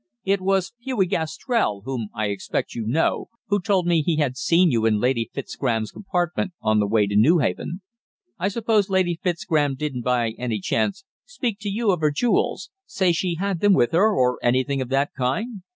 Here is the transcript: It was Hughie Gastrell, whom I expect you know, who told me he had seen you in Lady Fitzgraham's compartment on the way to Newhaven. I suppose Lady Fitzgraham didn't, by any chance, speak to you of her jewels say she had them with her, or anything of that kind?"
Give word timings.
It 0.23 0.41
was 0.41 0.73
Hughie 0.79 1.05
Gastrell, 1.05 1.83
whom 1.85 2.09
I 2.15 2.29
expect 2.29 2.73
you 2.73 2.87
know, 2.87 3.29
who 3.49 3.61
told 3.61 3.85
me 3.85 4.01
he 4.01 4.15
had 4.15 4.35
seen 4.35 4.71
you 4.71 4.87
in 4.87 4.99
Lady 4.99 5.29
Fitzgraham's 5.31 5.91
compartment 5.91 6.53
on 6.59 6.79
the 6.79 6.87
way 6.87 7.05
to 7.05 7.15
Newhaven. 7.15 7.81
I 8.39 8.47
suppose 8.47 8.89
Lady 8.89 9.19
Fitzgraham 9.21 9.75
didn't, 9.75 10.01
by 10.01 10.31
any 10.39 10.59
chance, 10.59 11.03
speak 11.25 11.59
to 11.59 11.69
you 11.69 11.91
of 11.91 12.01
her 12.01 12.09
jewels 12.09 12.71
say 12.87 13.11
she 13.11 13.35
had 13.35 13.59
them 13.59 13.73
with 13.75 13.91
her, 13.91 14.11
or 14.11 14.39
anything 14.41 14.81
of 14.81 14.89
that 14.89 15.13
kind?" 15.15 15.61